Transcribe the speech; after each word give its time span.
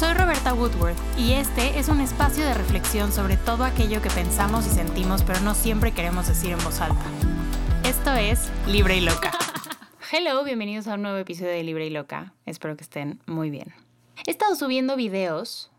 Soy 0.00 0.14
Roberta 0.14 0.54
Woodworth 0.54 0.96
y 1.18 1.32
este 1.32 1.78
es 1.78 1.90
un 1.90 2.00
espacio 2.00 2.42
de 2.42 2.54
reflexión 2.54 3.12
sobre 3.12 3.36
todo 3.36 3.64
aquello 3.64 4.00
que 4.00 4.08
pensamos 4.08 4.66
y 4.66 4.70
sentimos 4.70 5.22
pero 5.22 5.40
no 5.40 5.54
siempre 5.54 5.92
queremos 5.92 6.26
decir 6.26 6.52
en 6.52 6.64
voz 6.64 6.80
alta. 6.80 7.04
Esto 7.84 8.14
es 8.14 8.50
Libre 8.66 8.96
y 8.96 9.02
Loca. 9.02 9.30
Hello, 10.10 10.42
bienvenidos 10.42 10.88
a 10.88 10.94
un 10.94 11.02
nuevo 11.02 11.18
episodio 11.18 11.50
de 11.50 11.62
Libre 11.64 11.86
y 11.86 11.90
Loca. 11.90 12.32
Espero 12.46 12.78
que 12.78 12.82
estén 12.82 13.20
muy 13.26 13.50
bien. 13.50 13.74
He 14.26 14.30
estado 14.30 14.56
subiendo 14.56 14.96
videos 14.96 15.70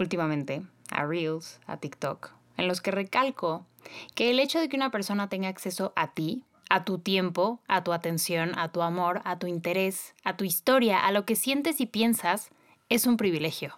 últimamente 0.00 0.62
a 0.90 1.06
Reels, 1.06 1.60
a 1.68 1.76
TikTok, 1.76 2.32
en 2.56 2.66
los 2.66 2.80
que 2.80 2.90
recalco 2.90 3.64
que 4.16 4.30
el 4.32 4.40
hecho 4.40 4.58
de 4.58 4.68
que 4.68 4.76
una 4.76 4.90
persona 4.90 5.28
tenga 5.28 5.46
acceso 5.46 5.92
a 5.94 6.14
ti, 6.14 6.42
a 6.68 6.84
tu 6.84 6.98
tiempo, 6.98 7.60
a 7.68 7.84
tu 7.84 7.92
atención, 7.92 8.58
a 8.58 8.72
tu 8.72 8.82
amor, 8.82 9.20
a 9.24 9.38
tu 9.38 9.46
interés, 9.46 10.16
a 10.24 10.36
tu 10.36 10.42
historia, 10.42 10.98
a 10.98 11.12
lo 11.12 11.24
que 11.24 11.36
sientes 11.36 11.80
y 11.80 11.86
piensas, 11.86 12.50
es 12.88 13.06
un 13.06 13.16
privilegio. 13.16 13.76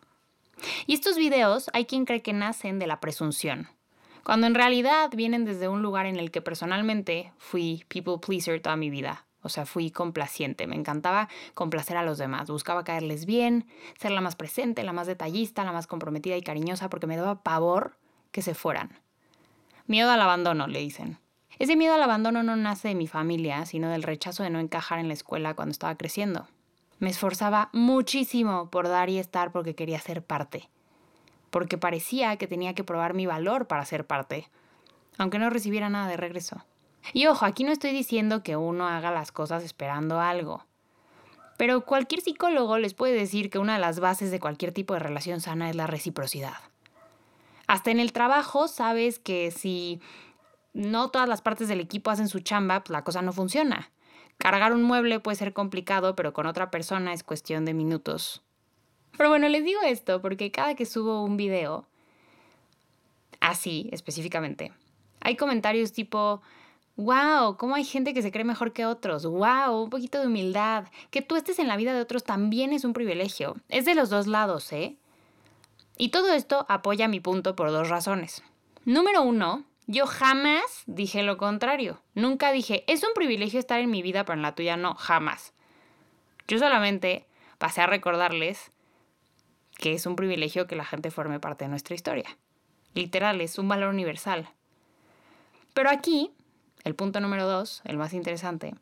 Y 0.86 0.94
estos 0.94 1.16
videos 1.16 1.70
hay 1.72 1.86
quien 1.86 2.04
cree 2.04 2.22
que 2.22 2.32
nacen 2.32 2.78
de 2.78 2.86
la 2.86 3.00
presunción, 3.00 3.68
cuando 4.24 4.46
en 4.46 4.54
realidad 4.54 5.10
vienen 5.14 5.44
desde 5.44 5.68
un 5.68 5.82
lugar 5.82 6.06
en 6.06 6.16
el 6.16 6.30
que 6.30 6.42
personalmente 6.42 7.32
fui 7.38 7.84
people 7.88 8.18
pleaser 8.18 8.60
toda 8.60 8.76
mi 8.76 8.90
vida. 8.90 9.24
O 9.40 9.48
sea, 9.48 9.66
fui 9.66 9.90
complaciente, 9.90 10.66
me 10.66 10.74
encantaba 10.74 11.28
complacer 11.54 11.96
a 11.96 12.02
los 12.02 12.18
demás, 12.18 12.50
buscaba 12.50 12.82
caerles 12.82 13.24
bien, 13.24 13.66
ser 13.98 14.10
la 14.10 14.20
más 14.20 14.34
presente, 14.34 14.82
la 14.82 14.92
más 14.92 15.06
detallista, 15.06 15.64
la 15.64 15.72
más 15.72 15.86
comprometida 15.86 16.36
y 16.36 16.42
cariñosa 16.42 16.90
porque 16.90 17.06
me 17.06 17.16
daba 17.16 17.42
pavor 17.42 17.96
que 18.32 18.42
se 18.42 18.54
fueran. 18.54 18.98
Miedo 19.86 20.10
al 20.10 20.20
abandono, 20.20 20.66
le 20.66 20.80
dicen. 20.80 21.18
Ese 21.58 21.76
miedo 21.76 21.94
al 21.94 22.02
abandono 22.02 22.42
no 22.42 22.56
nace 22.56 22.88
de 22.88 22.94
mi 22.94 23.06
familia, 23.06 23.64
sino 23.64 23.88
del 23.88 24.02
rechazo 24.02 24.42
de 24.42 24.50
no 24.50 24.58
encajar 24.58 24.98
en 24.98 25.08
la 25.08 25.14
escuela 25.14 25.54
cuando 25.54 25.72
estaba 25.72 25.96
creciendo. 25.96 26.48
Me 26.98 27.10
esforzaba 27.10 27.70
muchísimo 27.72 28.70
por 28.70 28.88
dar 28.88 29.08
y 29.08 29.18
estar 29.18 29.52
porque 29.52 29.74
quería 29.74 30.00
ser 30.00 30.24
parte, 30.24 30.68
porque 31.50 31.78
parecía 31.78 32.36
que 32.36 32.46
tenía 32.46 32.74
que 32.74 32.84
probar 32.84 33.14
mi 33.14 33.26
valor 33.26 33.66
para 33.66 33.84
ser 33.84 34.06
parte, 34.06 34.48
aunque 35.16 35.38
no 35.38 35.50
recibiera 35.50 35.88
nada 35.88 36.08
de 36.08 36.16
regreso. 36.16 36.64
Y 37.12 37.26
ojo, 37.26 37.44
aquí 37.44 37.64
no 37.64 37.72
estoy 37.72 37.92
diciendo 37.92 38.42
que 38.42 38.56
uno 38.56 38.88
haga 38.88 39.10
las 39.10 39.32
cosas 39.32 39.62
esperando 39.62 40.20
algo. 40.20 40.64
Pero 41.56 41.84
cualquier 41.84 42.20
psicólogo 42.20 42.78
les 42.78 42.94
puede 42.94 43.14
decir 43.14 43.50
que 43.50 43.58
una 43.58 43.74
de 43.74 43.80
las 43.80 44.00
bases 44.00 44.30
de 44.30 44.40
cualquier 44.40 44.72
tipo 44.72 44.94
de 44.94 45.00
relación 45.00 45.40
sana 45.40 45.70
es 45.70 45.76
la 45.76 45.86
reciprocidad. 45.86 46.54
Hasta 47.66 47.90
en 47.90 48.00
el 48.00 48.12
trabajo 48.12 48.68
sabes 48.68 49.18
que 49.18 49.50
si 49.50 50.00
no 50.72 51.10
todas 51.10 51.28
las 51.28 51.42
partes 51.42 51.68
del 51.68 51.80
equipo 51.80 52.10
hacen 52.10 52.28
su 52.28 52.40
chamba, 52.40 52.80
pues 52.80 52.90
la 52.90 53.04
cosa 53.04 53.22
no 53.22 53.32
funciona. 53.32 53.90
Cargar 54.38 54.72
un 54.72 54.82
mueble 54.82 55.20
puede 55.20 55.36
ser 55.36 55.52
complicado, 55.52 56.16
pero 56.16 56.32
con 56.32 56.46
otra 56.46 56.70
persona 56.70 57.12
es 57.12 57.22
cuestión 57.22 57.64
de 57.64 57.74
minutos. 57.74 58.42
Pero 59.16 59.28
bueno, 59.28 59.48
les 59.48 59.64
digo 59.64 59.80
esto 59.82 60.22
porque 60.22 60.52
cada 60.52 60.74
que 60.74 60.86
subo 60.86 61.24
un 61.24 61.36
video, 61.36 61.86
así 63.40 63.88
específicamente, 63.92 64.72
hay 65.20 65.36
comentarios 65.36 65.92
tipo, 65.92 66.40
wow, 66.96 67.56
cómo 67.56 67.74
hay 67.74 67.84
gente 67.84 68.14
que 68.14 68.22
se 68.22 68.30
cree 68.30 68.44
mejor 68.44 68.72
que 68.72 68.86
otros, 68.86 69.26
wow, 69.26 69.82
un 69.82 69.90
poquito 69.90 70.20
de 70.20 70.28
humildad, 70.28 70.86
que 71.10 71.20
tú 71.20 71.36
estés 71.36 71.58
en 71.58 71.68
la 71.68 71.76
vida 71.76 71.92
de 71.92 72.00
otros 72.00 72.22
también 72.22 72.72
es 72.72 72.84
un 72.84 72.92
privilegio. 72.92 73.56
Es 73.68 73.84
de 73.84 73.96
los 73.96 74.08
dos 74.08 74.28
lados, 74.28 74.72
¿eh? 74.72 74.96
Y 75.96 76.10
todo 76.10 76.32
esto 76.32 76.64
apoya 76.68 77.08
mi 77.08 77.18
punto 77.18 77.56
por 77.56 77.72
dos 77.72 77.88
razones. 77.88 78.44
Número 78.84 79.22
uno, 79.22 79.64
yo 79.88 80.06
jamás 80.06 80.82
dije 80.86 81.22
lo 81.22 81.38
contrario. 81.38 81.98
Nunca 82.14 82.52
dije, 82.52 82.84
es 82.86 83.02
un 83.02 83.14
privilegio 83.14 83.58
estar 83.58 83.80
en 83.80 83.90
mi 83.90 84.02
vida, 84.02 84.24
pero 84.24 84.36
en 84.36 84.42
la 84.42 84.54
tuya 84.54 84.76
no, 84.76 84.94
jamás. 84.94 85.54
Yo 86.46 86.58
solamente 86.58 87.26
pasé 87.56 87.80
a 87.80 87.86
recordarles 87.86 88.70
que 89.78 89.94
es 89.94 90.04
un 90.04 90.14
privilegio 90.14 90.66
que 90.66 90.76
la 90.76 90.84
gente 90.84 91.10
forme 91.10 91.40
parte 91.40 91.64
de 91.64 91.70
nuestra 91.70 91.94
historia. 91.94 92.36
Literal, 92.92 93.40
es 93.40 93.58
un 93.58 93.66
valor 93.66 93.88
universal. 93.88 94.50
Pero 95.72 95.88
aquí, 95.88 96.32
el 96.84 96.94
punto 96.94 97.20
número 97.20 97.46
dos, 97.46 97.80
el 97.84 97.96
más 97.96 98.12
interesante, 98.12 98.74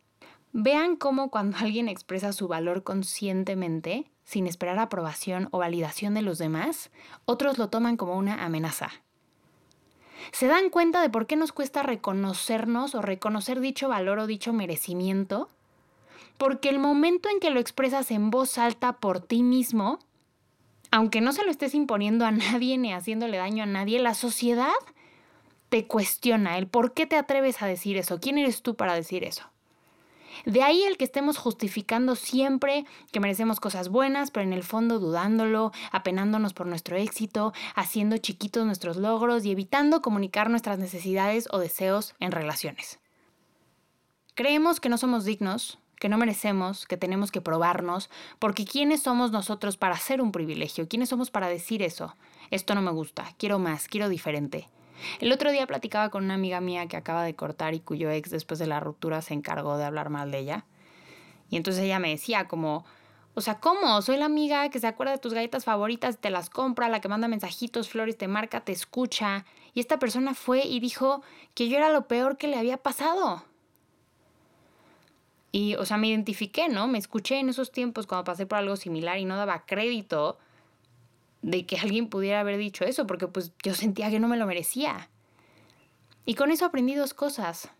vean 0.53 0.97
cómo 0.97 1.31
cuando 1.31 1.56
alguien 1.61 1.89
expresa 1.89 2.33
su 2.33 2.49
valor 2.49 2.83
conscientemente, 2.83 4.11
sin 4.25 4.49
esperar 4.49 4.81
aprobación 4.81 5.50
o 5.53 5.59
validación 5.59 6.15
de 6.15 6.22
los 6.22 6.39
demás, 6.39 6.91
otros 7.27 7.59
lo 7.59 7.69
toman 7.69 7.97
como 7.97 8.16
una 8.16 8.45
amenaza. 8.45 8.91
¿Se 10.33 10.47
dan 10.47 10.71
cuenta 10.71 11.01
de 11.01 11.11
por 11.11 11.27
qué 11.27 11.37
nos 11.37 11.53
cuesta 11.53 11.83
reconocernos 11.83 12.95
o 12.95 13.03
reconocer 13.03 13.61
dicho 13.61 13.89
valor 13.89 14.19
o 14.19 14.27
dicho 14.27 14.53
merecimiento? 14.53 15.49
Porque 16.39 16.69
el 16.69 16.79
momento 16.79 17.29
en 17.29 17.41
que 17.41 17.51
lo 17.51 17.61
expresas 17.61 18.11
en 18.11 18.31
voz 18.31 18.59
alta 18.59 18.95
por 18.95 19.21
ti 19.21 19.43
mismo, 19.43 19.99
aunque 20.91 21.21
no 21.21 21.33
se 21.33 21.45
lo 21.45 21.51
estés 21.51 21.75
imponiendo 21.75 22.27
a 22.27 22.31
nadie 22.31 22.79
ni 22.79 22.93
haciéndole 22.93 23.39
daño 23.39 23.63
a 23.63 23.67
nadie, 23.67 23.99
la 23.99 24.15
sociedad 24.15 24.73
te 25.69 25.87
cuestiona 25.87 26.59
el 26.59 26.69
por 26.69 26.93
qué 26.93 27.07
te 27.07 27.17
atreves 27.17 27.63
a 27.63 27.67
decir 27.67 27.97
eso, 27.97 28.21
quién 28.21 28.39
eres 28.39 28.63
tú 28.63 28.77
para 28.77 28.95
decir 28.95 29.25
eso. 29.25 29.51
De 30.45 30.63
ahí 30.63 30.83
el 30.83 30.97
que 30.97 31.05
estemos 31.05 31.39
justificando 31.39 32.15
siempre 32.15 32.85
que 33.13 33.21
merecemos 33.21 33.61
cosas 33.61 33.89
buenas, 33.89 34.31
pero 34.31 34.45
en 34.45 34.53
el 34.53 34.63
fondo 34.63 34.99
dudándolo, 34.99 35.73
apenándonos 35.93 36.55
por 36.55 36.67
nuestro 36.67 36.97
éxito, 36.97 37.53
haciendo 37.75 38.19
chiquitos 38.19 38.67
nuestros 38.67 38.97
logros 38.97 39.45
y 39.45 39.51
evitando 39.51 40.03
comunicar 40.03 40.51
nuestras 40.51 40.79
necesidades 40.79 41.49
o 41.51 41.59
deseos 41.59 42.15
en 42.21 42.33
relaciones. 42.33 43.01
Creemos 44.35 44.81
que 44.81 44.89
no 44.89 44.99
somos 44.99 45.25
dignos, 45.25 45.79
que 45.99 46.09
no 46.09 46.19
merecemos, 46.19 46.87
que 46.87 46.97
tenemos 46.97 47.31
que 47.31 47.41
probarnos, 47.41 48.11
porque 48.39 48.65
¿quiénes 48.65 49.03
somos 49.03 49.33
nosotros 49.33 49.77
para 49.77 49.97
ser 49.97 50.21
un 50.21 50.33
privilegio? 50.33 50.89
¿Quiénes 50.89 51.09
somos 51.09 51.31
para 51.31 51.49
decir 51.49 51.83
eso? 51.83 52.15
Esto 52.51 52.75
no 52.75 52.83
me 52.83 52.91
gusta, 52.91 53.35
quiero 53.39 53.59
más, 53.59 53.89
quiero 53.89 54.09
diferente. 54.09 54.69
El 55.21 55.33
otro 55.33 55.51
día 55.51 55.67
platicaba 55.67 56.11
con 56.11 56.25
una 56.25 56.34
amiga 56.34 56.61
mía 56.61 56.87
que 56.87 56.97
acaba 56.97 57.25
de 57.25 57.34
cortar 57.34 57.75
y 57.75 57.81
cuyo 57.81 58.11
ex 58.11 58.31
después 58.31 58.59
de 58.59 58.67
la 58.67 58.81
ruptura 58.81 59.23
se 59.23 59.34
encargó 59.34 59.77
de 59.79 59.84
hablar 59.84 60.11
mal 60.11 60.31
de 60.31 60.39
ella. 60.39 60.65
Y 61.51 61.57
entonces 61.57 61.84
ella 61.84 61.99
me 61.99 62.11
decía 62.11 62.49
como, 62.49 62.84
o 63.34 63.41
sea, 63.41 63.61
¿cómo? 63.61 64.01
Soy 64.03 64.17
la 64.17 64.25
amiga 64.25 64.69
que 64.71 64.81
se 64.81 64.87
acuerda 64.87 65.12
de 65.12 65.19
tus 65.19 65.34
galletas 65.34 65.65
favoritas, 65.65 66.19
te 66.19 66.31
las 66.31 66.49
compra, 66.49 66.89
la 66.89 67.01
que 67.01 67.09
manda 67.09 67.29
mensajitos, 67.29 67.89
flores, 67.89 68.17
te 68.17 68.29
marca, 68.29 68.61
te 68.61 68.73
escucha. 68.73 69.45
Y 69.75 69.81
esta 69.81 69.99
persona 69.99 70.34
fue 70.34 70.65
y 70.65 70.81
dijo 70.81 71.23
que 71.55 71.69
yo 71.69 71.77
era 71.77 71.91
lo 71.91 72.09
peor 72.09 72.39
que 72.39 72.49
le 72.49 72.57
había 72.57 72.78
pasado. 72.78 73.45
Y, 75.53 75.75
o 75.77 75.84
sea, 75.84 75.99
me 75.99 76.09
identifiqué, 76.09 76.69
¿no? 76.69 76.89
Me 76.89 76.99
escuché 76.99 77.39
en 77.39 77.51
esos 77.51 77.73
tiempos 77.73 78.07
cuando 78.07 78.25
pasé 78.25 78.47
por 78.47 78.59
algo 78.59 78.77
similar 78.77 79.19
y 79.19 79.27
no 79.27 79.37
daba 79.37 79.67
crédito 79.67 80.39
de 81.43 81.67
que 81.67 81.77
alguien 81.77 82.09
pudiera 82.09 82.41
haber 82.41 82.59
dicho 82.59 82.85
eso, 82.85 83.07
porque 83.07 83.29
pues 83.29 83.53
yo 83.63 83.75
sentía 83.75 84.11
que 84.11 84.21
no 84.21 84.29
me 84.29 84.37
lo 84.37 84.47
merecía. 84.47 85.11
Y 86.25 86.35
con 86.35 86.51
eso 86.51 86.65
aprendí 86.65 86.95
dos 86.95 87.15
cosas. 87.15 87.71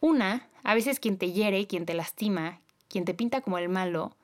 Una, 0.00 0.48
a 0.62 0.74
veces 0.74 1.00
quien 1.00 1.18
te 1.18 1.32
hiere, 1.32 1.66
quien 1.66 1.86
te 1.86 1.94
lastima, 1.94 2.60
quien 2.88 3.04
te 3.04 3.14
pinta 3.14 3.40
como 3.40 3.58
el 3.58 3.68
malo, 3.68 4.14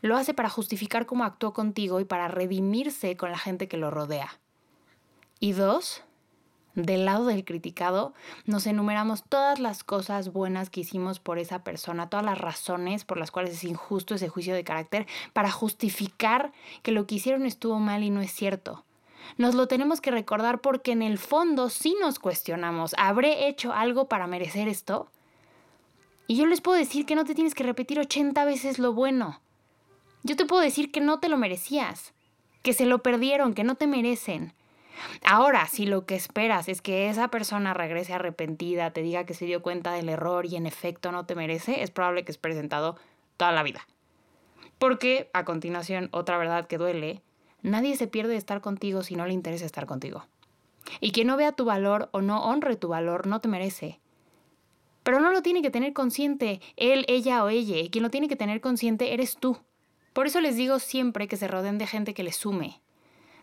lo 0.00 0.16
hace 0.16 0.34
para 0.34 0.48
justificar 0.48 1.06
cómo 1.06 1.24
actuó 1.24 1.52
contigo 1.52 2.00
y 2.00 2.04
para 2.04 2.28
redimirse 2.28 3.16
con 3.16 3.30
la 3.32 3.38
gente 3.38 3.68
que 3.68 3.76
lo 3.76 3.90
rodea. 3.90 4.38
Y 5.40 5.52
dos, 5.52 6.02
del 6.82 7.04
lado 7.04 7.26
del 7.26 7.44
criticado, 7.44 8.14
nos 8.46 8.66
enumeramos 8.66 9.24
todas 9.28 9.58
las 9.58 9.82
cosas 9.82 10.32
buenas 10.32 10.70
que 10.70 10.80
hicimos 10.80 11.18
por 11.18 11.38
esa 11.38 11.64
persona, 11.64 12.08
todas 12.08 12.24
las 12.24 12.38
razones 12.38 13.04
por 13.04 13.18
las 13.18 13.30
cuales 13.30 13.52
es 13.52 13.64
injusto 13.64 14.14
ese 14.14 14.28
juicio 14.28 14.54
de 14.54 14.64
carácter, 14.64 15.06
para 15.32 15.50
justificar 15.50 16.52
que 16.82 16.92
lo 16.92 17.06
que 17.06 17.16
hicieron 17.16 17.46
estuvo 17.46 17.78
mal 17.80 18.04
y 18.04 18.10
no 18.10 18.20
es 18.20 18.32
cierto. 18.32 18.84
Nos 19.36 19.54
lo 19.54 19.66
tenemos 19.66 20.00
que 20.00 20.10
recordar 20.10 20.60
porque 20.60 20.92
en 20.92 21.02
el 21.02 21.18
fondo 21.18 21.68
sí 21.68 21.96
nos 22.00 22.18
cuestionamos, 22.18 22.94
¿habré 22.96 23.48
hecho 23.48 23.72
algo 23.72 24.08
para 24.08 24.26
merecer 24.26 24.68
esto? 24.68 25.08
Y 26.28 26.36
yo 26.36 26.46
les 26.46 26.60
puedo 26.60 26.78
decir 26.78 27.06
que 27.06 27.14
no 27.14 27.24
te 27.24 27.34
tienes 27.34 27.54
que 27.54 27.64
repetir 27.64 27.98
80 27.98 28.44
veces 28.44 28.78
lo 28.78 28.92
bueno. 28.92 29.40
Yo 30.22 30.36
te 30.36 30.46
puedo 30.46 30.62
decir 30.62 30.92
que 30.92 31.00
no 31.00 31.18
te 31.18 31.28
lo 31.28 31.38
merecías, 31.38 32.12
que 32.62 32.72
se 32.72 32.86
lo 32.86 33.02
perdieron, 33.02 33.54
que 33.54 33.64
no 33.64 33.74
te 33.74 33.86
merecen, 33.86 34.52
Ahora, 35.24 35.66
si 35.66 35.86
lo 35.86 36.06
que 36.06 36.14
esperas 36.14 36.68
es 36.68 36.82
que 36.82 37.08
esa 37.08 37.28
persona 37.28 37.74
regrese 37.74 38.14
arrepentida, 38.14 38.92
te 38.92 39.02
diga 39.02 39.24
que 39.24 39.34
se 39.34 39.46
dio 39.46 39.62
cuenta 39.62 39.92
del 39.92 40.08
error 40.08 40.46
y 40.46 40.56
en 40.56 40.66
efecto 40.66 41.12
no 41.12 41.26
te 41.26 41.34
merece, 41.34 41.82
es 41.82 41.90
probable 41.90 42.24
que 42.24 42.32
es 42.32 42.38
presentado 42.38 42.96
toda 43.36 43.52
la 43.52 43.62
vida. 43.62 43.86
Porque, 44.78 45.30
a 45.32 45.44
continuación, 45.44 46.08
otra 46.12 46.38
verdad 46.38 46.66
que 46.66 46.78
duele, 46.78 47.22
nadie 47.62 47.96
se 47.96 48.06
pierde 48.06 48.32
de 48.32 48.38
estar 48.38 48.60
contigo 48.60 49.02
si 49.02 49.16
no 49.16 49.26
le 49.26 49.32
interesa 49.32 49.66
estar 49.66 49.86
contigo. 49.86 50.26
Y 51.00 51.12
quien 51.12 51.26
no 51.26 51.36
vea 51.36 51.52
tu 51.52 51.64
valor 51.64 52.08
o 52.12 52.20
no 52.20 52.44
honre 52.44 52.76
tu 52.76 52.88
valor 52.88 53.26
no 53.26 53.40
te 53.40 53.48
merece. 53.48 54.00
Pero 55.02 55.20
no 55.20 55.30
lo 55.30 55.42
tiene 55.42 55.62
que 55.62 55.70
tener 55.70 55.92
consciente 55.92 56.60
él, 56.76 57.04
ella 57.08 57.42
o 57.44 57.48
ella. 57.48 57.88
Quien 57.90 58.02
lo 58.02 58.10
tiene 58.10 58.28
que 58.28 58.36
tener 58.36 58.60
consciente 58.60 59.14
eres 59.14 59.36
tú. 59.36 59.58
Por 60.12 60.26
eso 60.26 60.40
les 60.40 60.56
digo 60.56 60.78
siempre 60.78 61.28
que 61.28 61.36
se 61.36 61.48
rodeen 61.48 61.78
de 61.78 61.86
gente 61.86 62.14
que 62.14 62.22
les 62.22 62.36
sume, 62.36 62.80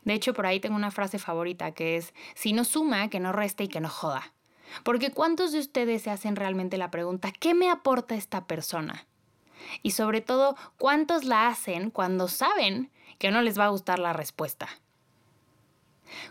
de 0.06 0.14
hecho, 0.14 0.34
por 0.34 0.46
ahí 0.46 0.60
tengo 0.60 0.76
una 0.76 0.92
frase 0.92 1.18
favorita 1.18 1.72
que 1.72 1.98
es, 1.98 2.14
si 2.36 2.54
no 2.54 2.64
suma, 2.64 3.10
que 3.10 3.20
no 3.20 3.32
reste 3.32 3.64
y 3.64 3.68
que 3.68 3.82
no 3.82 3.90
joda. 3.90 4.34
Porque 4.84 5.12
¿cuántos 5.12 5.52
de 5.52 5.60
ustedes 5.60 6.04
se 6.04 6.12
hacen 6.12 6.36
realmente 6.36 6.78
la 6.78 6.92
pregunta, 6.92 7.32
¿qué 7.32 7.56
me 7.56 7.72
aporta 7.72 8.14
esta 8.16 8.46
persona? 8.46 9.08
Y 9.82 9.92
sobre 9.92 10.22
todo, 10.22 10.56
¿cuántos 10.78 11.26
la 11.26 11.48
hacen 11.48 11.90
cuando 11.90 12.28
saben 12.28 12.92
que 13.18 13.32
no 13.32 13.42
les 13.42 13.58
va 13.60 13.66
a 13.66 13.70
gustar 13.70 13.98
la 13.98 14.14
respuesta? 14.14 14.70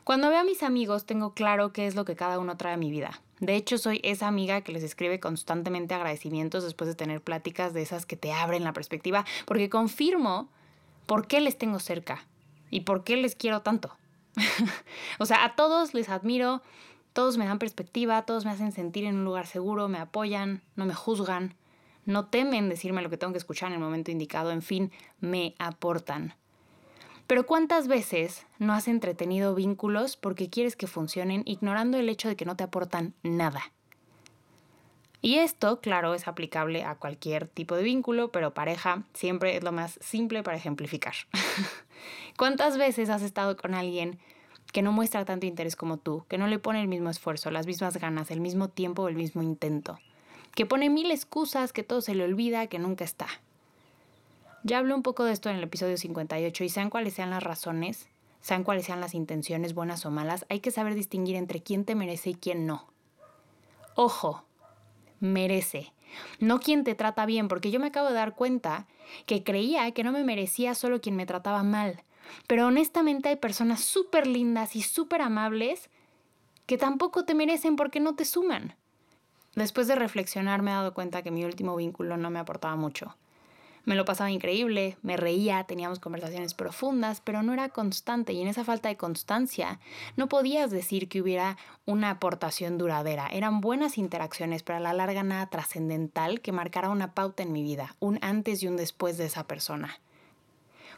Cuando 0.05 0.29
veo 0.29 0.39
a 0.39 0.45
mis 0.45 0.63
amigos 0.63 1.05
tengo 1.05 1.35
claro 1.35 1.73
qué 1.73 1.89
es 1.89 1.97
lo 1.97 2.05
que 2.05 2.15
cada 2.15 2.39
uno 2.39 2.57
trae 2.57 2.75
a 2.75 2.79
mi 2.79 2.93
vida. 2.93 3.23
De 3.41 3.57
hecho, 3.57 3.77
soy 3.77 4.01
esa 4.05 4.29
amiga 4.29 4.61
que 4.61 4.71
les 4.71 4.85
escribe 4.85 5.19
constantemente 5.19 5.95
agradecimientos 5.95 6.63
después 6.63 6.87
de 6.87 6.95
tener 6.95 7.21
pláticas 7.21 7.75
de 7.75 7.83
esas 7.83 8.07
que 8.07 8.17
te 8.17 8.33
abren 8.33 8.63
la 8.63 8.73
perspectiva, 8.73 9.25
porque 9.47 9.69
confirmo 9.69 10.49
por 11.07 11.27
qué 11.27 11.41
les 11.41 11.59
tengo 11.59 11.81
cerca 11.81 12.25
y 12.75 12.81
por 12.81 13.05
qué 13.05 13.17
les 13.17 13.37
quiero 13.37 13.63
tanto. 13.63 13.97
o 15.21 15.27
sea, 15.27 15.45
a 15.45 15.55
todos 15.55 15.95
les 15.95 16.09
admiro, 16.09 16.61
todos 17.13 17.39
me 17.39 17.47
dan 17.47 17.61
perspectiva, 17.61 18.23
todos 18.23 18.45
me 18.45 18.51
hacen 18.51 18.73
sentir 18.73 19.05
en 19.05 19.15
un 19.15 19.25
lugar 19.25 19.47
seguro, 19.47 19.87
me 19.87 19.99
apoyan, 19.99 20.61
no 20.75 20.85
me 20.85 20.93
juzgan, 20.93 21.55
no 22.05 22.27
temen 22.27 22.69
decirme 22.69 23.01
lo 23.01 23.11
que 23.11 23.17
tengo 23.17 23.33
que 23.33 23.39
escuchar 23.39 23.69
en 23.69 23.75
el 23.75 23.81
momento 23.81 24.11
indicado, 24.11 24.51
en 24.51 24.61
fin, 24.61 24.91
me 25.21 25.55
aportan. 25.61 26.35
Pero 27.29 27.47
¿cuántas 27.47 27.87
veces 27.87 28.45
no 28.59 28.73
has 28.73 28.89
entretenido 28.89 29.55
vínculos 29.55 30.17
porque 30.17 30.51
quieres 30.51 30.75
que 30.75 30.89
funcionen 30.89 31.43
ignorando 31.47 31.97
el 31.97 32.09
hecho 32.09 32.27
de 32.27 32.35
que 32.35 32.45
no 32.45 32.57
te 32.57 32.65
aportan 32.65 33.15
nada? 33.23 33.63
Y 35.25 35.39
esto, 35.39 35.81
claro, 35.81 36.13
es 36.13 36.29
aplicable 36.29 36.85
a 36.85 36.97
cualquier 36.97 37.49
tipo 37.49 37.77
de 37.77 37.83
vínculo, 37.83 38.31
pero 38.31 38.53
pareja 38.53 39.05
siempre 39.15 39.57
es 39.57 39.65
lo 39.65 39.73
más 39.73 39.99
simple 40.03 40.43
para 40.43 40.59
ejemplificar. 40.59 41.15
¿Cuántas 42.37 42.77
veces 42.77 43.09
has 43.09 43.23
estado 43.23 43.57
con 43.57 43.73
alguien 43.73 44.19
que 44.71 44.83
no 44.83 44.93
muestra 44.93 45.25
tanto 45.25 45.47
interés 45.47 45.77
como 45.77 45.97
tú, 45.97 46.27
que 46.29 46.37
no 46.37 46.47
le 46.47 46.59
pone 46.59 46.83
el 46.83 46.89
mismo 46.89 47.09
esfuerzo, 47.09 47.51
las 47.51 47.67
mismas 47.67 47.97
ganas, 47.97 48.31
el 48.31 48.43
mismo 48.43 48.69
tiempo 48.69 49.05
o 49.05 49.09
el 49.09 49.15
mismo 49.15 49.43
intento? 49.43 49.99
Que 50.55 50.67
pone 50.67 50.91
mil 50.91 51.11
excusas, 51.11 51.73
que 51.73 51.85
todo 51.85 52.03
se 52.03 52.15
le 52.15 52.25
olvida, 52.25 52.67
que 52.67 52.79
nunca 52.79 53.05
está. 53.05 53.29
Ya 54.63 54.77
hablé 54.77 54.93
un 54.93 55.03
poco 55.03 55.25
de 55.25 55.33
esto 55.33 55.49
en 55.49 55.57
el 55.57 55.63
episodio 55.63 55.97
58 55.97 56.65
y 56.65 56.69
sean 56.69 56.91
cuáles 56.91 57.15
sean 57.15 57.31
las 57.31 57.43
razones, 57.43 58.11
sean 58.43 58.63
cuáles 58.63 58.85
sean 58.85 59.01
las 59.01 59.15
intenciones 59.15 59.73
buenas 59.73 60.05
o 60.05 60.11
malas, 60.11 60.45
hay 60.51 60.61
que 60.61 60.71
saber 60.71 60.95
distinguir 60.95 61.37
entre 61.37 61.63
quién 61.63 61.87
te 61.87 61.95
merece 61.95 62.29
y 62.29 62.35
quién 62.35 62.67
no. 62.67 62.89
Ojo, 63.95 64.45
merece. 65.25 65.93
No 66.39 66.61
quien 66.61 66.85
te 66.85 66.95
trata 66.95 67.27
bien, 67.27 67.49
porque 67.49 67.71
yo 67.71 67.81
me 67.81 67.89
acabo 67.89 68.09
de 68.09 68.15
dar 68.15 68.35
cuenta 68.35 68.87
que 69.27 69.43
creía 69.43 69.91
que 69.91 70.05
no 70.05 70.13
me 70.13 70.25
merecía 70.25 70.75
solo 70.75 71.01
quien 71.01 71.17
me 71.17 71.27
trataba 71.27 71.63
mal. 71.63 72.03
Pero 72.47 72.67
honestamente 72.67 73.29
hay 73.29 73.37
personas 73.37 73.81
súper 73.81 74.27
lindas 74.27 74.77
y 74.77 74.83
súper 74.83 75.23
amables 75.23 75.91
que 76.67 76.79
tampoco 76.79 77.25
te 77.25 77.35
merecen 77.35 77.77
porque 77.77 78.01
no 78.01 78.15
te 78.15 78.25
suman. 78.25 78.75
Después 79.55 79.87
de 79.87 79.95
reflexionar 79.95 80.63
me 80.63 80.71
he 80.71 80.75
dado 80.75 80.95
cuenta 80.95 81.23
que 81.23 81.31
mi 81.31 81.45
último 81.45 81.77
vínculo 81.77 82.17
no 82.17 82.31
me 82.31 82.39
aportaba 82.39 82.77
mucho. 82.77 83.17
Me 83.85 83.97
lo 83.97 84.07
pasaba 84.07 84.31
increíble, 84.31 84.97
me 85.03 85.19
reía, 85.19 85.65
teníamos 85.65 85.99
conversaciones 85.99 86.55
profundas, 86.55 87.21
pero 87.21 87.43
no 87.43 87.53
era 87.53 87.69
constante 87.69 88.33
y 88.33 88.41
en 88.41 88.49
esa 88.49 88.65
falta 88.65 88.89
de 88.89 88.97
constancia 88.97 89.79
no 90.17 90.27
podías 90.27 90.71
decir 90.71 91.07
que 91.09 91.21
hubiera 91.21 91.59
una 91.85 92.09
aportación 92.09 92.79
duradera. 92.79 93.29
Eran 93.29 93.61
buenas 93.61 93.99
interacciones, 93.99 94.63
pero 94.63 94.79
a 94.79 94.81
la 94.81 94.95
larga 94.95 95.23
nada 95.23 95.51
trascendental 95.51 96.41
que 96.41 96.53
marcara 96.53 96.89
una 96.89 97.13
pauta 97.13 97.43
en 97.43 97.53
mi 97.53 97.63
vida, 97.63 97.95
un 98.01 98.19
antes 98.23 98.63
y 98.63 98.69
un 98.69 98.79
después 98.79 99.19
de 99.19 99.27
esa 99.27 99.47
persona. 99.47 100.01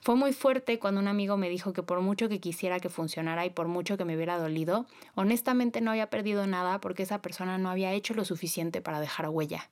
Fue 0.01 0.15
muy 0.15 0.33
fuerte 0.33 0.79
cuando 0.79 1.01
un 1.01 1.09
amigo 1.09 1.37
me 1.37 1.49
dijo 1.49 1.73
que 1.73 1.83
por 1.83 2.01
mucho 2.03 2.29
que 2.29 2.39
quisiera 2.39 2.79
que 2.79 2.89
funcionara 2.89 3.45
y 3.45 3.51
por 3.51 3.67
mucho 3.67 3.97
que 3.97 4.05
me 4.05 4.15
hubiera 4.15 4.39
dolido, 4.39 4.87
honestamente 5.17 5.81
no 5.81 5.91
había 5.91 6.09
perdido 6.11 6.47
nada 6.47 6.81
porque 6.81 7.03
esa 7.03 7.21
persona 7.21 7.59
no 7.59 7.69
había 7.69 7.93
hecho 7.93 8.15
lo 8.15 8.25
suficiente 8.25 8.81
para 8.81 9.01
dejar 9.01 9.29
huella 9.29 9.69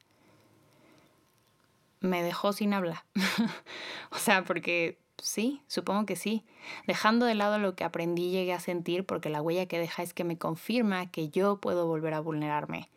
me 2.05 2.23
dejó 2.23 2.53
sin 2.53 2.75
habla. 2.75 3.05
o 4.11 4.19
sea, 4.19 4.45
porque 4.45 4.99
sí, 5.19 5.62
supongo 5.67 6.06
que 6.06 6.17
sí. 6.17 6.45
Dejando 6.87 7.27
de 7.27 7.35
lado 7.35 7.59
lo 7.59 7.75
que 7.75 7.85
aprendí 7.85 8.31
llegué 8.31 8.53
a 8.53 8.61
sentir 8.61 9.05
porque 9.05 9.31
la 9.31 9.43
huella 9.43 9.67
que 9.67 9.79
deja 9.79 10.03
es 10.03 10.15
que 10.15 10.25
me 10.25 10.39
confirma 10.39 11.11
que 11.11 11.31
yo 11.31 11.61
puedo 11.61 11.87
volver 11.87 12.15
a 12.15 12.21
vulnerarme, 12.21 12.91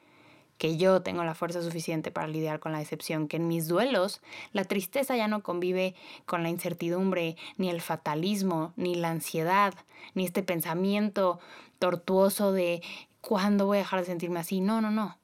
que 0.58 0.78
yo 0.78 1.02
tengo 1.02 1.24
la 1.24 1.36
fuerza 1.36 1.62
suficiente 1.62 2.12
para 2.12 2.28
lidiar 2.28 2.60
con 2.60 2.74
la 2.74 2.80
decepción, 2.80 3.28
que 3.28 3.38
en 3.38 3.48
mis 3.48 3.68
duelos 3.68 4.22
la 4.52 4.66
tristeza 4.66 5.16
ya 5.16 5.28
no 5.28 5.42
convive 5.42 5.96
con 6.26 6.44
la 6.44 6.50
incertidumbre, 6.50 7.38
ni 7.58 7.70
el 7.70 7.82
fatalismo, 7.82 8.74
ni 8.76 8.96
la 8.96 9.10
ansiedad, 9.10 9.74
ni 10.16 10.26
este 10.26 10.44
pensamiento 10.44 11.40
tortuoso 11.80 12.52
de 12.52 12.82
¿cuándo 13.22 13.68
voy 13.68 13.78
a 13.78 13.82
dejar 13.82 14.02
de 14.02 14.06
sentirme 14.08 14.40
así? 14.40 14.60
No, 14.60 14.82
no, 14.82 14.92
no. 14.92 15.18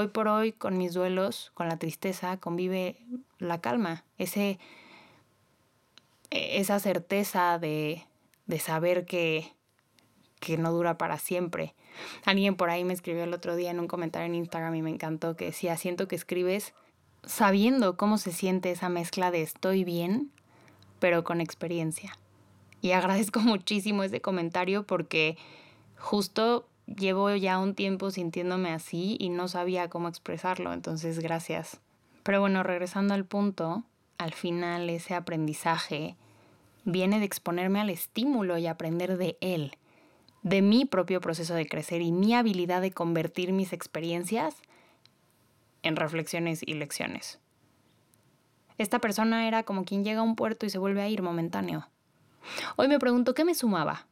Hoy 0.00 0.08
por 0.08 0.28
hoy, 0.28 0.52
con 0.52 0.78
mis 0.78 0.94
duelos, 0.94 1.50
con 1.52 1.68
la 1.68 1.76
tristeza, 1.76 2.38
convive 2.38 2.96
la 3.38 3.60
calma, 3.60 4.02
ese, 4.16 4.58
esa 6.30 6.80
certeza 6.80 7.58
de, 7.58 8.06
de 8.46 8.58
saber 8.60 9.04
que, 9.04 9.52
que 10.40 10.56
no 10.56 10.72
dura 10.72 10.96
para 10.96 11.18
siempre. 11.18 11.74
Alguien 12.24 12.56
por 12.56 12.70
ahí 12.70 12.82
me 12.82 12.94
escribió 12.94 13.24
el 13.24 13.34
otro 13.34 13.56
día 13.56 13.70
en 13.70 13.78
un 13.78 13.88
comentario 13.88 14.24
en 14.24 14.36
Instagram 14.36 14.74
y 14.74 14.80
me 14.80 14.88
encantó 14.88 15.36
que 15.36 15.44
decía, 15.44 15.76
siento 15.76 16.08
que 16.08 16.16
escribes 16.16 16.72
sabiendo 17.22 17.98
cómo 17.98 18.16
se 18.16 18.32
siente 18.32 18.70
esa 18.70 18.88
mezcla 18.88 19.30
de 19.30 19.42
estoy 19.42 19.84
bien, 19.84 20.30
pero 20.98 21.24
con 21.24 21.42
experiencia. 21.42 22.18
Y 22.80 22.92
agradezco 22.92 23.40
muchísimo 23.40 24.02
ese 24.02 24.22
comentario 24.22 24.86
porque 24.86 25.36
justo 25.98 26.66
llevo 26.96 27.34
ya 27.36 27.58
un 27.58 27.74
tiempo 27.74 28.10
sintiéndome 28.10 28.72
así 28.72 29.16
y 29.20 29.28
no 29.28 29.48
sabía 29.48 29.88
cómo 29.88 30.08
expresarlo, 30.08 30.72
entonces 30.72 31.20
gracias. 31.20 31.80
Pero 32.22 32.40
bueno, 32.40 32.62
regresando 32.62 33.14
al 33.14 33.24
punto, 33.24 33.84
al 34.18 34.34
final 34.34 34.90
ese 34.90 35.14
aprendizaje 35.14 36.16
viene 36.84 37.18
de 37.18 37.24
exponerme 37.24 37.80
al 37.80 37.90
estímulo 37.90 38.58
y 38.58 38.66
aprender 38.66 39.16
de 39.16 39.38
él, 39.40 39.76
de 40.42 40.62
mi 40.62 40.84
propio 40.84 41.20
proceso 41.20 41.54
de 41.54 41.66
crecer 41.66 42.02
y 42.02 42.12
mi 42.12 42.34
habilidad 42.34 42.80
de 42.80 42.92
convertir 42.92 43.52
mis 43.52 43.72
experiencias 43.72 44.56
en 45.82 45.96
reflexiones 45.96 46.62
y 46.64 46.74
lecciones. 46.74 47.38
Esta 48.78 48.98
persona 48.98 49.46
era 49.46 49.62
como 49.62 49.84
quien 49.84 50.04
llega 50.04 50.20
a 50.20 50.24
un 50.24 50.36
puerto 50.36 50.64
y 50.64 50.70
se 50.70 50.78
vuelve 50.78 51.02
a 51.02 51.08
ir 51.08 51.22
momentáneo. 51.22 51.88
Hoy 52.76 52.88
me 52.88 52.98
pregunto 52.98 53.34
qué 53.34 53.44
me 53.44 53.54
sumaba. 53.54 54.06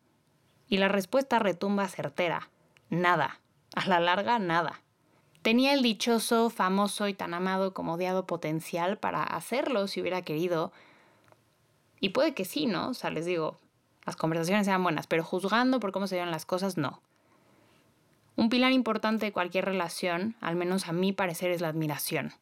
Y 0.69 0.77
la 0.77 0.89
respuesta 0.89 1.39
retumba 1.39 1.89
certera 1.89 2.51
nada. 2.91 3.41
A 3.75 3.87
la 3.87 4.01
larga, 4.01 4.39
nada. 4.39 4.81
Tenía 5.43 5.73
el 5.73 5.83
dichoso, 5.83 6.51
famoso 6.51 7.09
y 7.09 7.15
tan 7.15 7.33
amado 7.33 7.73
como 7.73 7.95
odiado 7.95 8.27
potencial 8.27 8.99
para 8.99 9.23
hacerlo 9.23 9.87
si 9.87 10.01
hubiera 10.01 10.23
querido. 10.23 10.73
Y 12.01 12.11
puede 12.11 12.35
que 12.35 12.45
sí, 12.45 12.67
¿no? 12.67 12.89
O 12.89 12.95
sea, 12.95 13.11
les 13.11 13.25
digo, 13.25 13.59
las 14.05 14.17
conversaciones 14.17 14.67
sean 14.67 14.83
buenas, 14.83 15.07
pero 15.07 15.23
juzgando 15.23 15.81
por 15.81 15.93
cómo 15.93 16.07
se 16.07 16.17
dieron 16.17 16.31
las 16.31 16.47
cosas, 16.47 16.77
no. 16.77 17.01
Un 18.37 18.49
pilar 18.51 18.73
importante 18.73 19.27
de 19.27 19.33
cualquier 19.33 19.65
relación, 19.65 20.37
al 20.41 20.57
menos 20.57 20.89
a 20.89 20.93
mi 20.93 21.13
parecer, 21.13 21.51
es 21.51 21.61
la 21.61 21.69
admiración. 21.69 22.33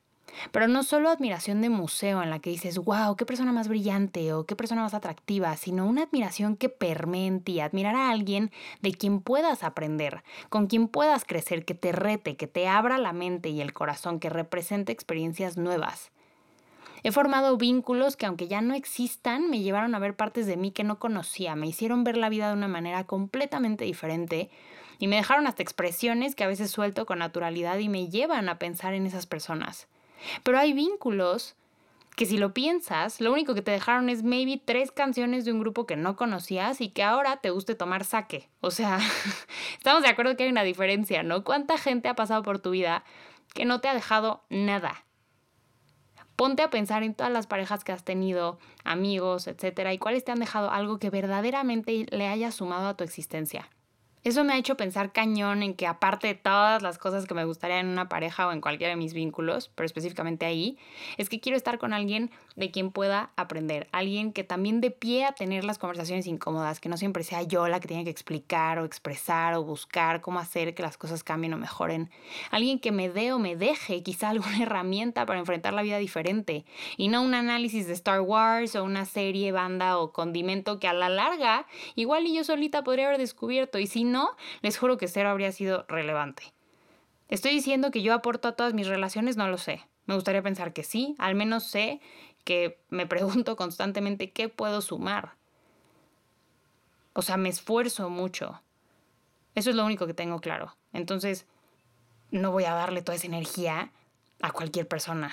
Pero 0.52 0.68
no 0.68 0.82
solo 0.82 1.10
admiración 1.10 1.60
de 1.60 1.70
museo 1.70 2.22
en 2.22 2.30
la 2.30 2.38
que 2.38 2.50
dices, 2.50 2.78
wow, 2.78 3.16
qué 3.16 3.26
persona 3.26 3.52
más 3.52 3.68
brillante 3.68 4.32
o 4.32 4.46
qué 4.46 4.56
persona 4.56 4.82
más 4.82 4.94
atractiva, 4.94 5.56
sino 5.56 5.86
una 5.86 6.02
admiración 6.02 6.56
que 6.56 6.68
permee 6.68 7.26
en 7.26 7.40
ti, 7.40 7.60
admirar 7.60 7.96
a 7.96 8.10
alguien 8.10 8.50
de 8.82 8.92
quien 8.92 9.20
puedas 9.20 9.62
aprender, 9.62 10.22
con 10.48 10.66
quien 10.66 10.88
puedas 10.88 11.24
crecer, 11.24 11.64
que 11.64 11.74
te 11.74 11.92
rete, 11.92 12.36
que 12.36 12.46
te 12.46 12.68
abra 12.68 12.98
la 12.98 13.12
mente 13.12 13.48
y 13.48 13.60
el 13.60 13.72
corazón, 13.72 14.20
que 14.20 14.30
represente 14.30 14.92
experiencias 14.92 15.56
nuevas. 15.56 16.10
He 17.02 17.12
formado 17.12 17.56
vínculos 17.56 18.16
que 18.16 18.26
aunque 18.26 18.48
ya 18.48 18.60
no 18.60 18.74
existan, 18.74 19.48
me 19.48 19.60
llevaron 19.60 19.94
a 19.94 19.98
ver 19.98 20.16
partes 20.16 20.46
de 20.46 20.56
mí 20.56 20.72
que 20.72 20.82
no 20.82 20.98
conocía, 20.98 21.54
me 21.54 21.68
hicieron 21.68 22.02
ver 22.02 22.16
la 22.16 22.28
vida 22.28 22.48
de 22.48 22.54
una 22.54 22.68
manera 22.68 23.04
completamente 23.04 23.84
diferente 23.84 24.50
y 24.98 25.06
me 25.06 25.16
dejaron 25.16 25.46
hasta 25.46 25.62
expresiones 25.62 26.34
que 26.34 26.44
a 26.44 26.48
veces 26.48 26.70
suelto 26.70 27.06
con 27.06 27.20
naturalidad 27.20 27.78
y 27.78 27.88
me 27.88 28.08
llevan 28.08 28.48
a 28.48 28.58
pensar 28.58 28.94
en 28.94 29.06
esas 29.06 29.26
personas. 29.26 29.88
Pero 30.42 30.58
hay 30.58 30.72
vínculos 30.72 31.56
que 32.16 32.24
si 32.24 32.38
lo 32.38 32.54
piensas, 32.54 33.20
lo 33.20 33.30
único 33.30 33.54
que 33.54 33.60
te 33.60 33.70
dejaron 33.70 34.08
es 34.08 34.22
maybe 34.22 34.60
tres 34.64 34.90
canciones 34.90 35.44
de 35.44 35.52
un 35.52 35.60
grupo 35.60 35.86
que 35.86 35.96
no 35.96 36.16
conocías 36.16 36.80
y 36.80 36.88
que 36.88 37.02
ahora 37.02 37.36
te 37.36 37.50
guste 37.50 37.74
tomar 37.74 38.04
saque. 38.04 38.48
O 38.62 38.70
sea, 38.70 38.98
estamos 39.76 40.02
de 40.02 40.08
acuerdo 40.08 40.34
que 40.34 40.44
hay 40.44 40.50
una 40.50 40.62
diferencia, 40.62 41.22
¿no? 41.22 41.44
¿Cuánta 41.44 41.76
gente 41.76 42.08
ha 42.08 42.14
pasado 42.14 42.42
por 42.42 42.58
tu 42.58 42.70
vida 42.70 43.04
que 43.52 43.66
no 43.66 43.80
te 43.82 43.88
ha 43.88 43.94
dejado 43.94 44.42
nada? 44.48 45.04
Ponte 46.36 46.62
a 46.62 46.70
pensar 46.70 47.02
en 47.02 47.14
todas 47.14 47.32
las 47.32 47.46
parejas 47.46 47.84
que 47.84 47.92
has 47.92 48.04
tenido, 48.04 48.58
amigos, 48.82 49.46
etcétera, 49.46 49.92
y 49.92 49.98
cuáles 49.98 50.24
te 50.24 50.32
han 50.32 50.40
dejado 50.40 50.70
algo 50.70 50.98
que 50.98 51.10
verdaderamente 51.10 52.06
le 52.10 52.28
haya 52.28 52.50
sumado 52.50 52.88
a 52.88 52.96
tu 52.96 53.04
existencia. 53.04 53.68
Eso 54.26 54.42
me 54.42 54.54
ha 54.54 54.58
hecho 54.58 54.76
pensar 54.76 55.12
cañón 55.12 55.62
en 55.62 55.74
que 55.74 55.86
aparte 55.86 56.26
de 56.26 56.34
todas 56.34 56.82
las 56.82 56.98
cosas 56.98 57.26
que 57.26 57.34
me 57.34 57.44
gustaría 57.44 57.78
en 57.78 57.86
una 57.86 58.08
pareja 58.08 58.48
o 58.48 58.50
en 58.50 58.60
cualquiera 58.60 58.90
de 58.90 58.96
mis 58.96 59.14
vínculos, 59.14 59.70
pero 59.76 59.86
específicamente 59.86 60.44
ahí, 60.44 60.76
es 61.16 61.28
que 61.28 61.38
quiero 61.38 61.56
estar 61.56 61.78
con 61.78 61.92
alguien 61.92 62.32
de 62.56 62.72
quien 62.72 62.90
pueda 62.90 63.30
aprender, 63.36 63.86
alguien 63.92 64.32
que 64.32 64.42
también 64.42 64.80
de 64.80 64.90
pie 64.90 65.26
a 65.26 65.30
tener 65.30 65.62
las 65.62 65.78
conversaciones 65.78 66.26
incómodas, 66.26 66.80
que 66.80 66.88
no 66.88 66.96
siempre 66.96 67.22
sea 67.22 67.42
yo 67.42 67.68
la 67.68 67.78
que 67.78 67.86
tiene 67.86 68.02
que 68.02 68.10
explicar 68.10 68.80
o 68.80 68.84
expresar 68.84 69.54
o 69.54 69.62
buscar 69.62 70.22
cómo 70.22 70.40
hacer 70.40 70.74
que 70.74 70.82
las 70.82 70.98
cosas 70.98 71.22
cambien 71.22 71.54
o 71.54 71.56
mejoren, 71.56 72.10
alguien 72.50 72.80
que 72.80 72.90
me 72.90 73.08
dé 73.08 73.32
o 73.32 73.38
me 73.38 73.54
deje 73.54 74.02
quizá 74.02 74.30
alguna 74.30 74.60
herramienta 74.60 75.24
para 75.24 75.38
enfrentar 75.38 75.72
la 75.72 75.82
vida 75.82 75.98
diferente 75.98 76.64
y 76.96 77.06
no 77.06 77.22
un 77.22 77.34
análisis 77.34 77.86
de 77.86 77.92
Star 77.92 78.22
Wars 78.22 78.74
o 78.74 78.82
una 78.82 79.04
serie, 79.04 79.52
banda 79.52 79.98
o 79.98 80.12
condimento 80.12 80.80
que 80.80 80.88
a 80.88 80.92
la 80.92 81.08
larga 81.08 81.64
igual 81.94 82.26
y 82.26 82.34
yo 82.34 82.42
solita 82.42 82.82
podría 82.82 83.06
haber 83.06 83.18
descubierto 83.18 83.78
y 83.78 83.86
si 83.86 84.02
no 84.02 84.15
no, 84.16 84.34
les 84.62 84.78
juro 84.78 84.96
que 84.96 85.08
cero 85.08 85.28
habría 85.28 85.52
sido 85.52 85.84
relevante. 85.88 86.54
¿Estoy 87.28 87.50
diciendo 87.50 87.90
que 87.90 88.00
yo 88.00 88.14
aporto 88.14 88.48
a 88.48 88.52
todas 88.52 88.72
mis 88.72 88.86
relaciones? 88.86 89.36
No 89.36 89.46
lo 89.46 89.58
sé. 89.58 89.86
Me 90.06 90.14
gustaría 90.14 90.42
pensar 90.42 90.72
que 90.72 90.84
sí, 90.84 91.14
al 91.18 91.34
menos 91.34 91.64
sé 91.64 92.00
que 92.44 92.80
me 92.88 93.06
pregunto 93.06 93.56
constantemente 93.62 94.30
qué 94.30 94.48
puedo 94.48 94.80
sumar. 94.80 95.34
O 97.12 97.20
sea, 97.20 97.36
me 97.36 97.50
esfuerzo 97.50 98.08
mucho. 98.08 98.62
Eso 99.54 99.68
es 99.68 99.76
lo 99.76 99.84
único 99.84 100.06
que 100.06 100.14
tengo 100.14 100.40
claro. 100.40 100.74
Entonces, 100.94 101.46
no 102.30 102.52
voy 102.52 102.64
a 102.64 102.72
darle 102.72 103.02
toda 103.02 103.16
esa 103.16 103.26
energía 103.26 103.92
a 104.40 104.50
cualquier 104.50 104.88
persona. 104.88 105.32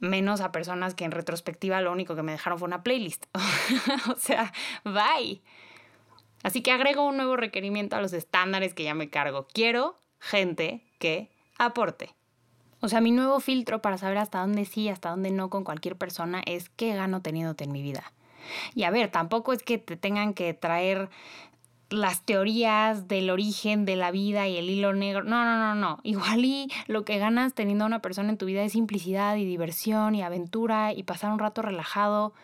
Menos 0.00 0.42
a 0.42 0.52
personas 0.52 0.94
que 0.94 1.04
en 1.04 1.12
retrospectiva 1.12 1.80
lo 1.80 1.92
único 1.92 2.14
que 2.14 2.22
me 2.22 2.32
dejaron 2.32 2.58
fue 2.58 2.68
una 2.68 2.82
playlist. 2.82 3.24
o 4.10 4.16
sea, 4.16 4.52
bye. 4.84 5.42
Así 6.46 6.62
que 6.62 6.70
agrego 6.70 7.04
un 7.04 7.16
nuevo 7.16 7.36
requerimiento 7.36 7.96
a 7.96 8.00
los 8.00 8.12
estándares 8.12 8.72
que 8.72 8.84
ya 8.84 8.94
me 8.94 9.10
cargo. 9.10 9.48
Quiero 9.52 9.98
gente 10.20 10.84
que 11.00 11.28
aporte. 11.58 12.14
O 12.78 12.88
sea, 12.88 13.00
mi 13.00 13.10
nuevo 13.10 13.40
filtro 13.40 13.82
para 13.82 13.98
saber 13.98 14.18
hasta 14.18 14.42
dónde 14.42 14.64
sí, 14.64 14.88
hasta 14.88 15.10
dónde 15.10 15.32
no 15.32 15.50
con 15.50 15.64
cualquier 15.64 15.96
persona 15.96 16.44
es 16.46 16.68
qué 16.68 16.94
gano 16.94 17.20
teniéndote 17.20 17.64
en 17.64 17.72
mi 17.72 17.82
vida. 17.82 18.12
Y 18.76 18.84
a 18.84 18.92
ver, 18.92 19.10
tampoco 19.10 19.52
es 19.52 19.64
que 19.64 19.78
te 19.78 19.96
tengan 19.96 20.34
que 20.34 20.54
traer 20.54 21.10
las 21.90 22.22
teorías 22.22 23.08
del 23.08 23.30
origen 23.30 23.84
de 23.84 23.96
la 23.96 24.12
vida 24.12 24.46
y 24.46 24.56
el 24.56 24.70
hilo 24.70 24.92
negro. 24.92 25.24
No, 25.24 25.44
no, 25.44 25.58
no, 25.58 25.74
no. 25.74 25.98
Igual 26.04 26.44
y 26.44 26.68
lo 26.86 27.04
que 27.04 27.18
ganas 27.18 27.54
teniendo 27.54 27.82
a 27.82 27.88
una 27.88 28.02
persona 28.02 28.28
en 28.28 28.38
tu 28.38 28.46
vida 28.46 28.62
es 28.62 28.70
simplicidad 28.70 29.34
y 29.34 29.44
diversión 29.44 30.14
y 30.14 30.22
aventura 30.22 30.92
y 30.92 31.02
pasar 31.02 31.32
un 31.32 31.40
rato 31.40 31.60
relajado 31.62 32.34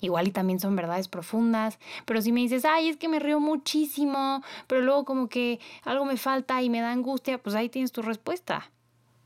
Igual 0.00 0.28
y 0.28 0.30
también 0.30 0.60
son 0.60 0.76
verdades 0.76 1.08
profundas, 1.08 1.78
pero 2.06 2.22
si 2.22 2.32
me 2.32 2.40
dices, 2.40 2.64
ay, 2.64 2.88
es 2.88 2.96
que 2.96 3.08
me 3.08 3.18
río 3.18 3.38
muchísimo, 3.38 4.42
pero 4.66 4.80
luego 4.80 5.04
como 5.04 5.28
que 5.28 5.60
algo 5.84 6.04
me 6.06 6.16
falta 6.16 6.62
y 6.62 6.70
me 6.70 6.80
da 6.80 6.90
angustia, 6.90 7.38
pues 7.38 7.54
ahí 7.54 7.68
tienes 7.68 7.92
tu 7.92 8.02
respuesta. 8.02 8.70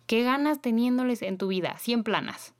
¿Qué 0.06 0.22
ganas 0.22 0.60
teniéndoles 0.60 1.22
en 1.22 1.38
tu 1.38 1.48
vida? 1.48 1.78
100 1.78 2.02
planas. 2.02 2.54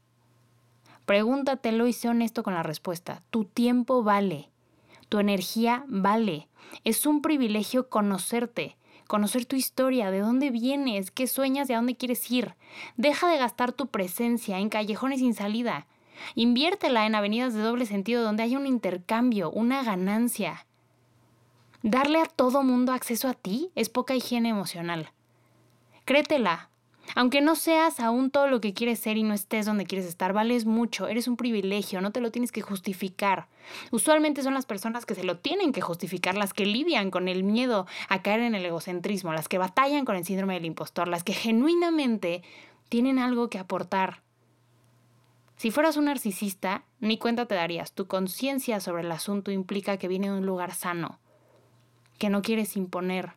Pregúntatelo 1.04 1.87
y 1.87 1.92
sé 1.92 2.09
honesto 2.09 2.42
con 2.42 2.54
la 2.54 2.62
respuesta. 2.62 3.23
Tu 3.30 3.44
tiempo 3.44 4.02
vale. 4.02 4.49
Tu 5.11 5.18
energía 5.18 5.85
vale. 5.88 6.49
Es 6.85 7.04
un 7.04 7.21
privilegio 7.21 7.90
conocerte, 7.90 8.78
conocer 9.06 9.44
tu 9.44 9.56
historia, 9.56 10.11
de 10.11 10.21
dónde 10.21 10.50
vienes, 10.50 11.11
qué 11.11 11.26
sueñas 11.26 11.68
y 11.68 11.75
a 11.75 11.76
dónde 11.76 11.97
quieres 11.97 12.30
ir. 12.30 12.54
Deja 12.97 13.28
de 13.28 13.37
gastar 13.37 13.73
tu 13.73 13.88
presencia 13.88 14.59
en 14.59 14.71
callejones 14.71 15.21
sin 15.21 15.35
salida. 15.35 15.87
Inviértela 16.35 17.06
en 17.06 17.14
avenidas 17.14 17.54
de 17.54 17.62
doble 17.62 17.87
sentido 17.87 18.23
donde 18.23 18.42
haya 18.42 18.59
un 18.59 18.66
intercambio, 18.66 19.50
una 19.50 19.83
ganancia. 19.83 20.66
Darle 21.83 22.21
a 22.21 22.26
todo 22.26 22.62
mundo 22.62 22.92
acceso 22.92 23.28
a 23.28 23.35
ti 23.35 23.71
es 23.75 23.88
poca 23.88 24.14
higiene 24.14 24.49
emocional. 24.49 25.11
Créetela. 26.04 26.71
Aunque 27.14 27.42
no 27.42 27.54
seas 27.54 28.00
aún 28.00 28.30
todo 28.30 28.49
lo 28.49 28.61
que 28.61 28.73
quieres 28.73 28.99
ser 28.99 29.18
y 29.18 29.23
no 29.23 29.35
estés 29.35 29.66
donde 29.66 29.85
quieres 29.85 30.06
estar, 30.06 30.33
vales 30.33 30.64
mucho, 30.64 31.06
eres 31.06 31.28
un 31.28 31.37
privilegio, 31.37 32.00
no 32.00 32.11
te 32.11 32.21
lo 32.21 32.30
tienes 32.30 32.50
que 32.50 32.62
justificar. 32.62 33.47
Usualmente 33.90 34.42
son 34.42 34.54
las 34.54 34.66
personas 34.66 35.06
que 35.06 35.14
se 35.14 35.23
lo 35.25 35.37
tienen 35.37 35.73
que 35.73 35.83
justificar, 35.83 36.35
las 36.35 36.54
que 36.54 36.66
lidian 36.66 37.11
con 37.11 37.28
el 37.28 37.44
miedo 37.44 37.87
a 38.09 38.23
caer 38.23 38.40
en 38.40 38.54
el 38.54 38.64
egocentrismo, 38.64 39.33
las 39.33 39.49
que 39.49 39.59
batallan 39.59 40.04
con 40.04 40.16
el 40.16 40.25
síndrome 40.25 40.54
del 40.54 40.64
impostor, 40.64 41.06
las 41.06 41.23
que 41.23 41.35
genuinamente 41.35 42.42
tienen 42.88 43.18
algo 43.18 43.49
que 43.49 43.59
aportar. 43.59 44.23
Si 45.64 45.71
fueras 45.71 45.97
un 45.97 46.04
narcisista, 46.04 46.85
ni 47.00 47.16
cuenta 47.16 47.47
te 47.47 47.54
darías. 47.54 47.94
Tu 47.94 48.06
conciencia 48.06 48.80
sobre 48.80 49.02
el 49.02 49.11
asunto 49.11 49.50
implica 49.50 49.97
que 49.97 50.09
viene 50.09 50.28
de 50.28 50.37
un 50.37 50.44
lugar 50.44 50.75
sano, 50.75 51.21
que 52.18 52.28
no 52.28 52.42
quieres 52.42 52.76
imponer, 52.76 53.33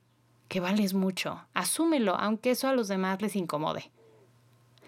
que 0.49 0.59
vales 0.59 0.93
mucho. 0.93 1.47
Asúmelo, 1.53 2.17
aunque 2.17 2.51
eso 2.51 2.67
a 2.67 2.73
los 2.73 2.89
demás 2.89 3.21
les 3.21 3.37
incomode. 3.37 3.91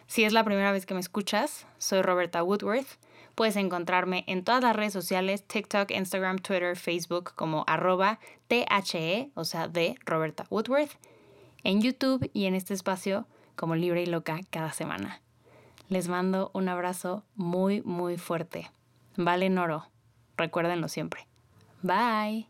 Si 0.05 0.25
es 0.25 0.33
la 0.33 0.43
primera 0.43 0.73
vez 0.73 0.85
que 0.85 0.93
me 0.93 0.99
escuchas, 0.99 1.65
soy 1.77 2.01
Roberta 2.01 2.43
Woodworth. 2.43 2.99
Puedes 3.35 3.55
encontrarme 3.55 4.25
en 4.27 4.43
todas 4.43 4.61
las 4.61 4.75
redes 4.75 4.91
sociales, 4.91 5.47
TikTok, 5.47 5.91
Instagram, 5.91 6.39
Twitter, 6.39 6.75
Facebook, 6.75 7.35
como 7.35 7.63
arroba 7.67 8.19
THE, 8.49 9.31
o 9.35 9.45
sea, 9.45 9.69
de 9.69 9.95
Roberta 10.03 10.45
Woodworth, 10.49 10.91
en 11.63 11.81
YouTube 11.81 12.29
y 12.33 12.47
en 12.47 12.55
este 12.55 12.73
espacio 12.73 13.27
como 13.55 13.77
Libre 13.77 14.03
y 14.03 14.07
Loca 14.07 14.41
cada 14.49 14.73
semana. 14.73 15.21
Les 15.89 16.07
mando 16.07 16.51
un 16.53 16.69
abrazo 16.69 17.23
muy, 17.35 17.81
muy 17.81 18.17
fuerte. 18.17 18.69
Valen 19.17 19.57
oro. 19.57 19.87
Recuérdenlo 20.37 20.87
siempre. 20.87 21.27
Bye. 21.81 22.47